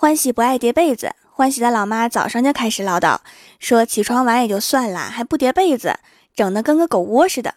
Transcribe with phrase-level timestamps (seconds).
[0.00, 3.18] 欢喜不爱叠被子，欢喜的老妈早上就开始唠叨，
[3.58, 5.94] 说起床晚也就算了，还不叠被子，
[6.34, 7.54] 整得跟个狗窝似的。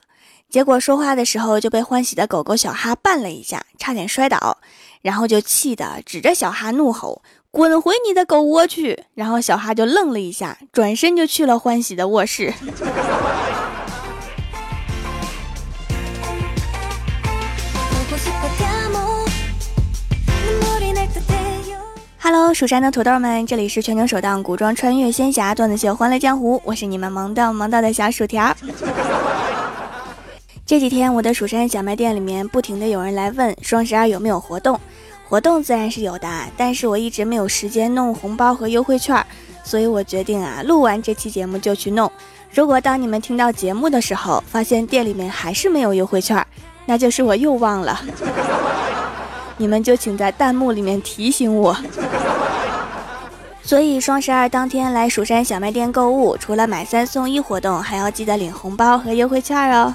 [0.50, 4.58] 结果说话的时候就被欢喜的狗狗小哈绊了一下，差点摔倒，
[5.02, 12.54] 然后就气得指着小哈怒吼：“滚回你的狗窝去！”然后小哈就愣了一下，转身就去了欢喜的卧室。
[22.26, 28.56] Hello，蜀山的土豆们，这里是全球首档古装穿越仙侠段子秀《欢乐江湖》，我是你们萌到萌到的小薯条。
[30.66, 34.80] 这几天我的蜀山小卖店里面不停的有人来问双十二有没有活动，
[35.28, 39.22] 活动自然是有的，但是我一直没有时间弄红包和优惠券，
[39.62, 42.10] 所以我决定啊，录完这期节目就去弄。
[42.54, 46.42] 如果当你们听到节目的时候，发现店里面还是没有优惠券，
[46.86, 48.00] 那就是我又忘了。
[49.58, 51.76] 你们就请在弹幕里面提醒我。
[53.62, 59.94] 所以双十二当天来蜀山小卖店购物，除了买三送一活动，还要记得领红包和优惠券哦。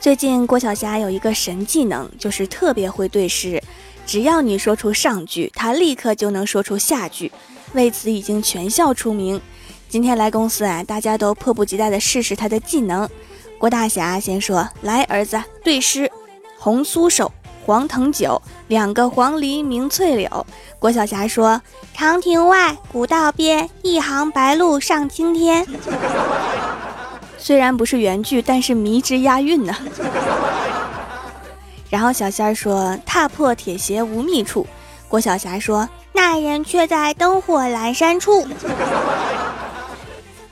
[0.00, 3.62] 最近郭晓霞有一个神技能，就是特别会对诗，
[4.06, 7.30] 只要你说出上句，她立刻就能说出下句，
[7.74, 9.38] 为此已经全校出名。
[9.88, 13.08] 今天来公司啊，大家都迫不及待地试试他的技能。
[13.56, 16.10] 郭大侠先说：“来，儿子，对诗，
[16.58, 17.32] 红酥手，
[17.64, 20.46] 黄藤酒，两个黄鹂鸣翠柳。”
[20.78, 21.62] 郭晓霞说
[21.96, 25.66] ：“长亭外，古道边，一行白鹭上青天。
[27.38, 29.74] ”虽然不是原句，但是迷之押韵呢。
[31.88, 34.66] 然后小仙儿说：“踏破铁鞋无觅处。”
[35.08, 38.46] 郭晓霞说：“那人却在灯火阑珊处。”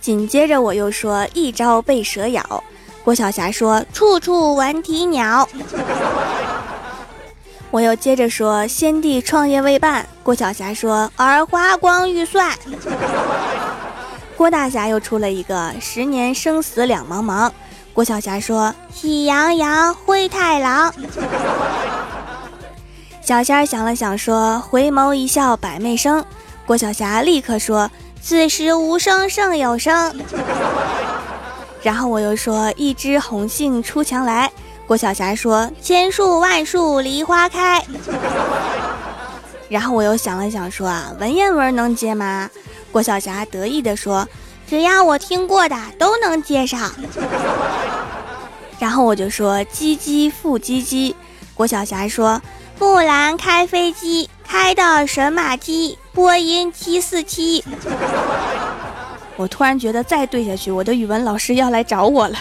[0.07, 2.63] 紧接着我又说一朝被蛇咬，
[3.03, 5.49] 郭晓霞说处处闻啼鸟。
[7.73, 12.57] 我又接着说先帝创业未半，郭晓霞说儿花光预算。
[14.37, 17.51] 郭大侠又出了一个十年生死两茫茫，
[17.93, 20.95] 郭晓霞说喜羊羊灰太狼。
[23.21, 26.25] 小仙儿想了想说回眸一笑百媚生，
[26.65, 27.91] 郭晓霞立刻说。
[28.29, 30.13] 此时无声胜有声，
[31.81, 34.51] 然后我又说一枝红杏出墙来。
[34.85, 37.81] 郭晓霞说千树万树梨花开。
[39.69, 42.51] 然后我又想了想说啊文言文能接吗？
[42.91, 44.29] 郭晓霞得意的说
[44.67, 46.93] 只要我听过的都能接上。
[48.81, 51.15] 然后我就说唧唧复唧唧。
[51.55, 52.43] 郭晓霞说
[52.79, 54.29] 木兰开飞机。
[54.49, 57.65] 开的神马机，波音七四七。
[59.37, 62.37] 我突然觉得再对下去，我的语文老师要来找我了。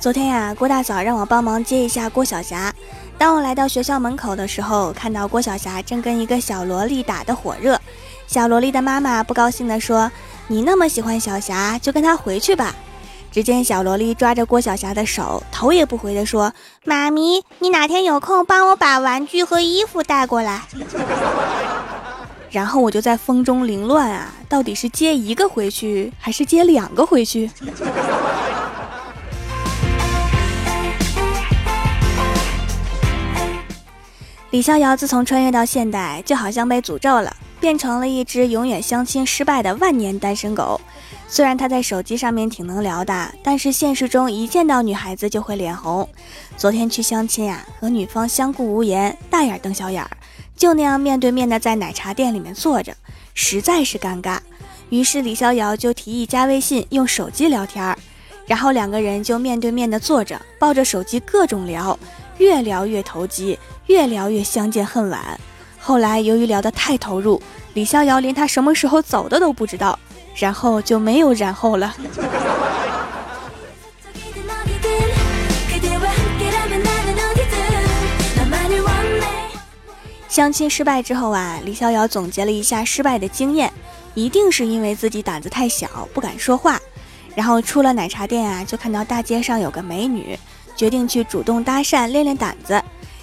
[0.00, 2.74] 昨天呀，郭大嫂让我帮忙接一下郭晓霞。
[3.16, 7.80] 当我来到学校门口的时候，看到郭晓霞正跟一个小萝莉打得火热。
[8.26, 10.10] 小萝莉的妈妈不高兴地说
[10.48, 12.74] ：“你那么喜欢小霞，就跟她回去吧。”
[13.36, 16.50] 只见小萝莉抓着郭晓霞的手，头也不回地说
[16.84, 20.62] ：“妈咪，你哪天有空帮我把玩具和衣服带过来。
[22.50, 27.50] ”然后我就在风中凌乱啊，到底是接一个回去，还是接两个回去？
[34.48, 40.80] 李逍遥自从穿越到现代，就好像被诅咒了，变成了一只永远相亲失败的万年单身狗。
[41.28, 46.08] 虽然他在手机上面挺能聊的，但是现实中一见到女孩子就会脸红。
[46.56, 50.10] 昨天去相亲呀，和女方相顾无言，大眼瞪小眼儿，
[50.56, 52.96] 就那样面对面的在奶茶店里面坐着，
[53.34, 54.38] 实在是尴尬。
[54.88, 57.98] 于是李逍遥就提议加微信，用手机聊天儿，
[58.46, 61.98] 然后两个人就面对面的坐着，抱着手机各种聊，
[62.38, 65.38] 越聊越投机，越聊越相见恨晚。
[65.78, 67.42] 后来由于聊得太投入，
[67.74, 69.98] 李逍遥连他什么时候走的都不知道。
[70.36, 71.94] 然后就没有然后了。
[80.28, 83.72] 相亲失败之后啊，李逍遥总结了一下失败的经验，
[84.12, 86.78] 一定是因为自己胆子太小，不敢说话。
[87.34, 90.38] 然后出了奶茶店啊，就看到大街上有个美女，
[90.74, 92.82] 决定去主动搭讪练练胆子，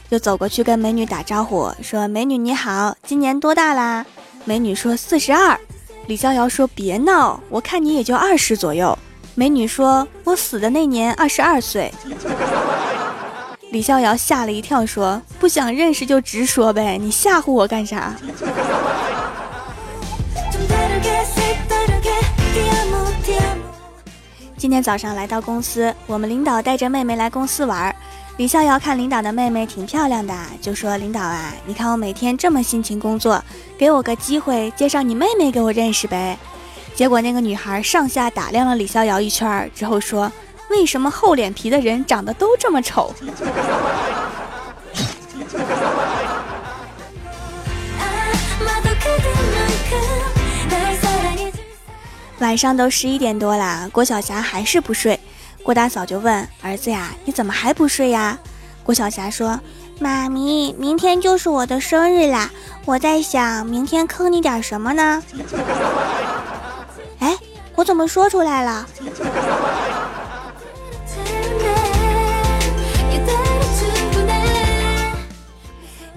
[0.09, 4.06] 就走过去跟美女打招呼，说：“美女你好，今年多大啦？”
[4.45, 5.59] 美女说：“四十二。”
[6.07, 8.97] 李逍遥说别闹我看你也就二十左右。
[9.35, 11.91] 美女说我死的那年二十二岁。
[13.71, 18.15] 李逍遥吓了一跳说不想认识就直说呗你吓唬我干啥？
[24.57, 27.93] 今天早上来到公司我们领导带着妹妹来公司玩
[28.38, 33.44] 李逍遥看领导的妹妹挺漂亮的，就说：“领导啊，你看我每天这么辛勤工作，
[33.77, 36.35] 给我个机会介绍你妹妹给我认识呗。”
[36.95, 40.31] 结果那个女孩上下打量了李逍遥一圈之后说
[40.69, 43.13] ：“为什么厚脸皮的人长得都这么丑？”
[52.39, 55.19] 晚上都十一点多啦，郭晓霞还是不睡。
[55.63, 58.38] 郭大嫂就问儿子呀：“你怎么还不睡呀？”
[58.83, 59.57] 郭晓霞说
[59.98, 62.50] ：“妈咪，明天就是我的生日啦，
[62.83, 65.24] 我在想明天坑你点什么呢？”
[67.19, 67.38] 哎，
[67.75, 68.86] 我怎么说出来了？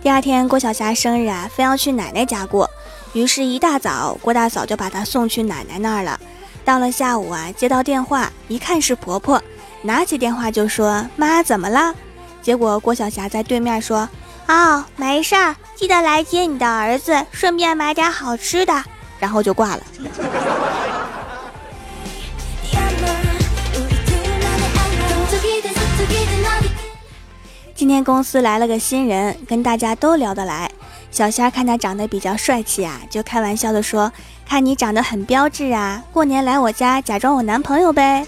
[0.03, 2.69] 第二天郭晓霞生日啊，非要去奶奶家过，
[3.13, 6.19] 于是，一大早郭大嫂就把她送去奶奶那儿了。
[6.67, 9.41] 到了下午啊，接到电话，一看是婆婆，
[9.83, 11.95] 拿起电话就说：“妈，怎么了？”
[12.43, 14.09] 结果郭晓霞在对面说
[14.49, 18.83] ：“哦，没事儿，记得来接你的儿子，顺便买点好吃的。”
[19.21, 19.83] 然后就挂了。
[27.77, 30.69] 今天公司来了个新人，跟大家都聊得来。
[31.17, 34.13] 小仙看他长得比较帅气啊，就开玩笑的说。
[34.47, 38.27] 看你长得很标致啊，过年来我家假装我男朋友呗。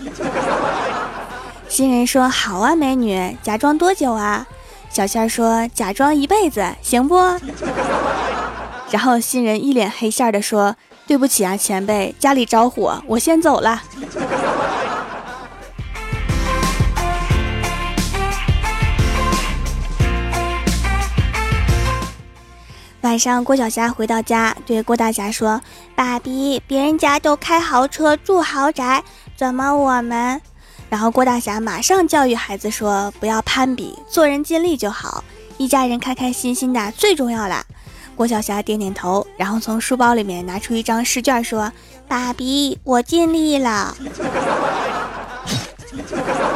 [1.69, 4.46] 新人说好啊，美女，假装多久啊？
[4.88, 7.14] 小仙儿说假装一辈子，行不？
[8.90, 10.75] 然后新人一脸黑线的说
[11.06, 13.82] 对不起啊，前辈，家里着火，我先走了。
[23.08, 25.58] 晚上，郭晓霞回到家，对郭大侠说
[25.96, 29.02] ：“爸比，别人家都开豪车住豪宅，
[29.34, 30.38] 怎么我们？”
[30.90, 35.25] 然后郭大侠马上教育孩子说：“不要攀比，做人尽力就好，
[35.56, 37.64] 一家人开开心心的最重要了。”
[38.14, 41.72] 郭晓霞点点头，然后从书包里面拿出一张试卷，说
[42.06, 43.96] ：“爸比，我尽力了。”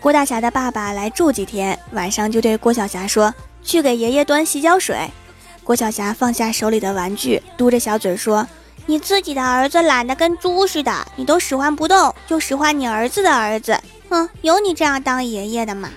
[0.00, 4.98] 郭大侠的爸爸来住几天，晚上就对郭晓霞说：“去给爷爷端洗脚水。”
[5.62, 8.48] 郭晓霞放下手里的玩具，嘟着小嘴说
[8.86, 13.78] ：“你自己的儿子懒得跟猪似的，你都使唤不动，就使唤你儿子的儿子。
[14.08, 15.90] 哼，有你这样当爷爷的吗？”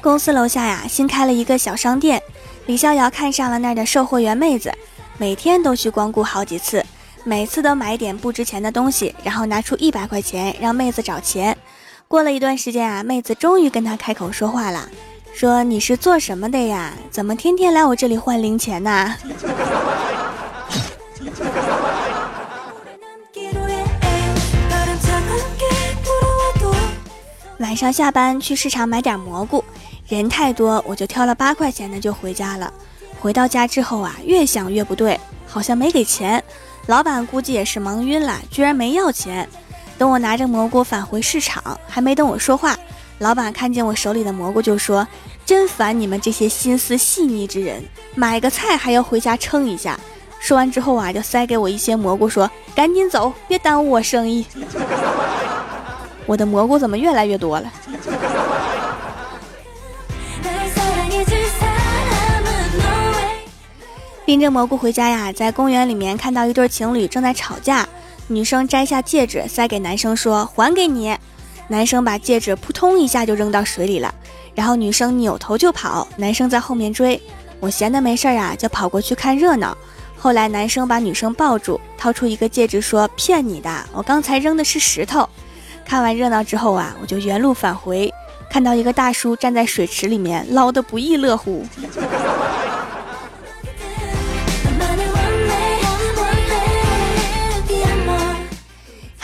[0.00, 2.20] 公司楼下呀，新开了一个小商店，
[2.66, 4.74] 李逍遥看上了那儿的售货员妹子。
[5.22, 6.84] 每天都去光顾好几次，
[7.22, 11.56] 每次都买点不值钱的东西，然后拿出一百块钱让妹子找钱。
[12.08, 14.88] 过了一段时间啊，妹子终于跟他开口说话了，
[15.32, 16.92] 说：“你是做什么的呀？
[17.08, 19.14] 怎么天天来我这里换零钱呢？”
[27.60, 29.62] 晚上下班去市场买点蘑菇，
[30.08, 32.72] 人太多，我就挑了八块钱的就回家了。
[33.22, 36.42] 回到家之后啊，越想越不对，好像没给钱。
[36.86, 39.48] 老板估计也是忙晕了，居然没要钱。
[39.96, 42.76] 等我拿着蘑菇返回市场，还没等我说话，
[43.18, 45.06] 老板看见我手里的蘑菇就说
[45.46, 47.80] ：“真烦你们这些心思细腻之人，
[48.16, 49.96] 买个菜还要回家称一下。”
[50.40, 54.44] 说完之后啊，就塞给我一些蘑菇，说：“赶紧走，别耽误我生意。
[56.26, 57.72] ”我的蘑菇怎么越来越多了？
[64.32, 67.86] 拎着蘑菇回家呀，在公园里面看到一对情侣正在吵架。
[68.28, 71.14] 女生摘下戒指塞给男生，说：“还给你。”
[71.68, 74.14] 男生把戒指扑通一下就扔到水里了。
[74.54, 77.20] 然后女生扭头就跑，男生在后面追。
[77.60, 79.76] 我闲的没事儿啊，就跑过去看热闹。
[80.16, 85.28] 后来男生把女生抱住，掏出一个戒指说：“骗你的，我刚才扔的是石头。”
[85.84, 88.10] 看完热闹之后啊，我就原路返回，
[88.50, 91.66] 看到一个大叔站在水池里面捞得不亦乐乎。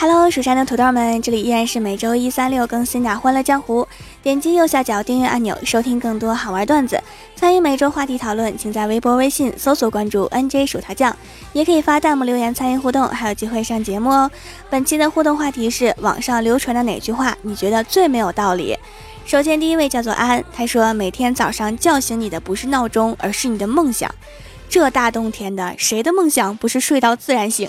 [0.01, 3.83] Hello，蜀山的土豆们，这里依然是每周一、三、六更新的《欢乐江湖》。
[4.23, 7.03] 点击右下角订阅按钮，收听更多好玩段子，
[7.35, 11.17] 参与每周话题讨论，请在微博、微信搜索关注 NJ 薯条酱，
[11.53, 14.31] 也可以发弹幕留言参与互动，还有机会上节目哦。
[14.71, 18.79] 本期的互动话题是：网上流传的哪句话你觉得最没有道理？
[19.27, 24.09] 首先，第一位叫做安，他说：“每天早上叫醒你的不是闹钟，而是你的梦想。
[24.69, 27.69] 这大冬天的，谁的梦想不是睡到自然醒？”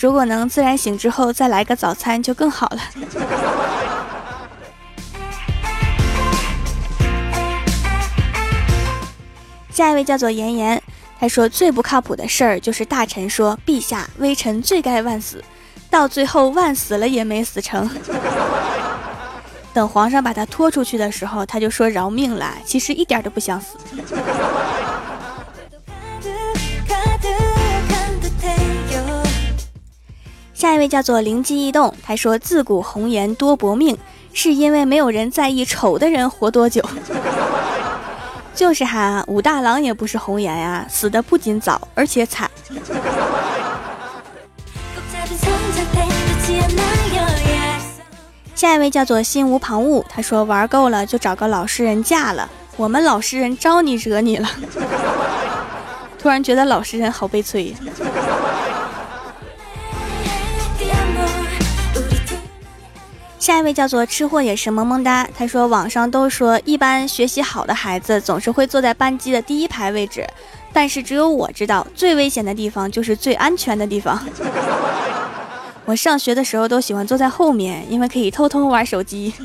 [0.00, 2.78] 如果能自然醒之后再来个早餐就更好了。
[9.72, 10.80] 下一位叫做妍妍，
[11.18, 15.42] 他说最不靠谱的事儿就是大臣说陛下、微臣罪该万死，
[15.90, 17.90] 到最后万死了也没死成。
[19.74, 23.76] 等皇上把他拖出去的时候，他就说饶命了，其实一点都不想死。
[30.68, 33.96] 下一位叫做灵机一动，他说：“自古红颜多薄命，
[34.34, 36.84] 是因为没有人在意丑的人活多久。
[38.54, 42.50] ”就是哈，武大郎也不是红颜呀，死的不仅早，而且惨。
[48.54, 52.46] 下一位叫做心无旁骛，他说：“玩够了就找个老实人嫁了，
[52.76, 54.46] 我们老实人招你惹你了。
[56.20, 57.74] ”突然觉得老实人好悲催
[63.48, 70.22] 下一位叫做吃货也是萌萌哒，他说网上都说一般学习好的孩子总是会坐在班级的第一排位置，
[70.70, 74.22] 但是只有我知道最危险的地方就是最安全的地方。
[75.86, 79.32] 我上学的时候都喜欢坐在后面，因为可以偷偷玩手机。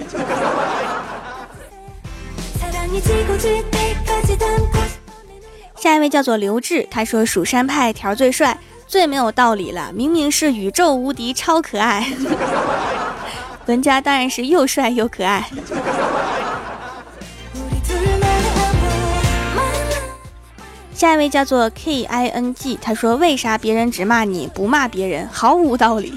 [5.77, 12.12] 下一位叫做刘志，他说蜀山派条最帅，最没有道理了，明明是宇宙无敌超可爱。
[13.65, 15.50] 文家当然是又帅又可爱。
[20.93, 25.27] 下一位叫做 K I N G，他说：“为啥别人只骂你不骂别人？
[25.32, 26.13] 毫无道理。”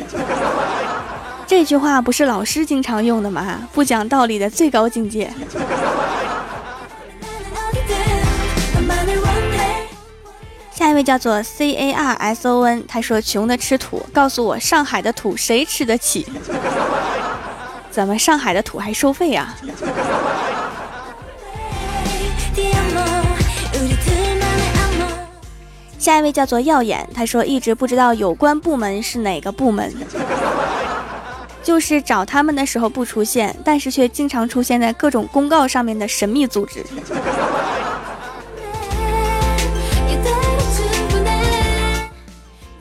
[1.46, 3.68] 这句话不是老师经常用的吗？
[3.72, 5.32] 不讲道理的最高境界。
[10.72, 16.26] 下一位叫做 C A R S O N，他说：“穷的吃土，告诉我上海的土谁吃得起？”
[17.96, 19.56] 怎么上海的土还收费啊？
[25.98, 29.90] 下一位叫做耀眼，他说一直不知道有关部门是哪个部门，
[31.62, 36.84] 就是找他们的时候不出现，但是却经常出现在各种公告上面的神秘组织。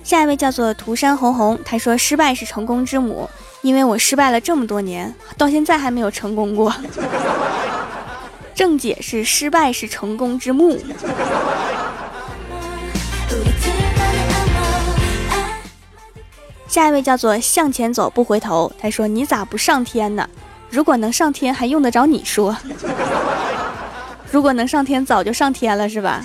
[0.03, 3.29] 下一位叫做涂山红红，他说失败是成功之母。
[3.65, 6.72] 因为我失败了这么多年，到现在还没有成功过。
[8.53, 10.79] 正解是失败是成功之母。
[16.67, 20.29] 下一位叫做向前走不回头，他说你咋不上天呢？
[20.69, 22.55] 如果能上天，还用得着你说？
[24.29, 26.24] 如果能上天，早就上天了，是吧？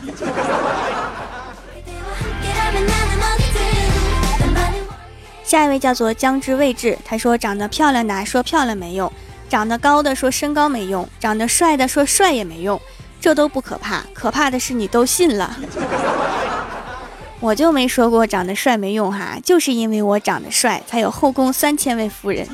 [5.51, 9.13] 下一位叫做将之未至，他说长得漂亮的说漂亮没用，
[9.49, 12.81] 长得高的说身高没用，长得帅的说帅也没用，
[13.21, 15.57] 这都不可怕，可怕的是你都信了。
[17.41, 22.47] 我就没说过长得帅没用哈，就是因为我长得帅，才有后宫三千位夫人。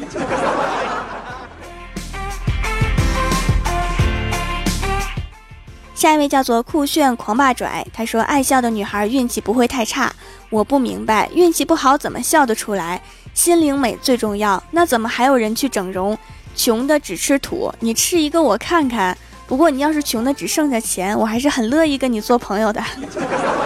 [5.97, 10.12] 下一位叫做酷炫狂霸拽，他说爱笑的女孩运气不会太差。
[10.50, 13.00] 我不明白，运气不好怎么笑得出来？
[13.33, 16.17] 心灵美最重要，那怎么还有人去整容？
[16.55, 19.17] 穷的只吃土，你吃一个我看看。
[19.47, 22.85] 不过你要是穷的只剩下钱，我还是很乐意跟你做朋友的。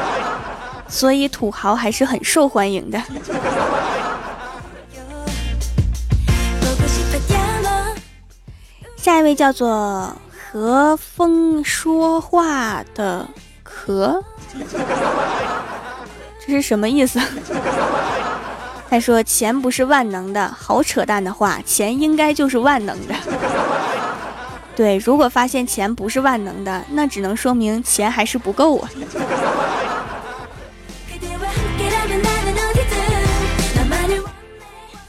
[0.87, 3.03] 所以土豪还是很受欢迎的。
[8.97, 10.15] 下一位叫做。
[10.53, 13.29] 和风说话的
[13.63, 14.21] 壳，
[16.45, 17.21] 这是什么意思？
[18.91, 23.15] 他说钱不是万能的，好扯淡的话，钱应该就是万能的。
[24.75, 28.91] 对，如果发现钱不是万能的，那只能说明钱还是不够啊。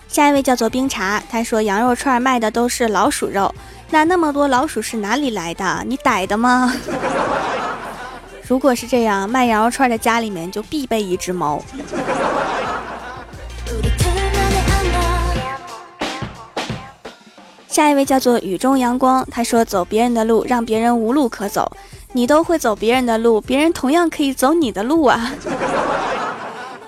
[0.08, 3.52] 下一位叫做冰茶，他说羊肉串卖的都是老鼠肉。
[3.94, 5.84] 那那么多老鼠是哪里来的？
[5.86, 6.74] 你逮的吗？
[8.48, 11.62] 如果是这样，卖羊肉串的家里面就必备一只猫。
[17.68, 21.72] 下一位叫做雨中阳光，他说走别人的路，让别人无路可走。
[22.14, 25.32] 你都会走别人的路，别人同样可以走你的路啊。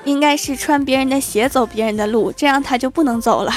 [0.06, 3.52] 应该是穿别人的鞋走别人的路，这样他就不能走了。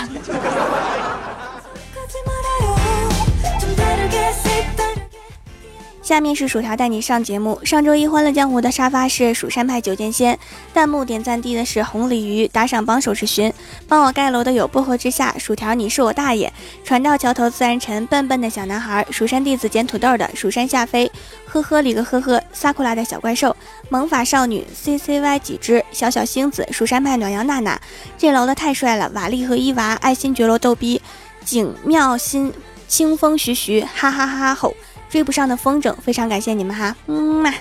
[6.07, 7.59] 下面是薯条带你上节目。
[7.65, 10.39] 上周一欢乐江湖的沙发是蜀山派九剑仙，
[10.73, 13.53] 弹幕点赞低的是红鲤鱼，打赏榜首是寻，
[13.89, 16.49] 帮我盖楼的有薄荷之下，薯条你是我大爷，
[16.85, 21.11] 船到桥头自然沉，笨笨的小男孩，蜀山弟子捡土豆的，蜀山下飞，
[21.45, 23.57] 呵呵里个呵呵，萨库拉的小怪兽，
[23.89, 27.77] 萌法少女 C C Y 几只，小小星子，蜀山派暖阳娜娜，
[28.17, 31.03] 这楼的太帅了，瓦力和伊娃，爱新觉罗逗逼，
[31.45, 32.53] 景妙心，
[32.87, 34.73] 清风徐徐，哈哈哈哈吼。
[35.09, 37.53] 追不上的风筝，非常感谢你们哈，嗯嘛。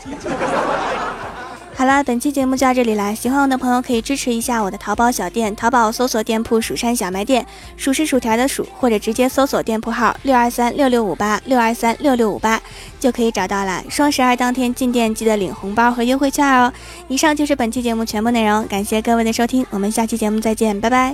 [1.77, 3.13] 好了，本期节目就到这里了。
[3.13, 12.61] 喜欢我的朋友可以支持一下我的淘宝小店，淘宝搜索店铺“蜀山小卖店”，数是薯条的数，或者直接搜索店铺号六二三六六五八六二三六六五八
[12.97, 13.83] 就可以找到了。
[13.89, 16.71] 双十二当天进店记得领红包和优惠券哦。
[17.09, 21.13] 以上就是本期节目全部内容，感谢各位的收听，我们下期节目再见，拜拜。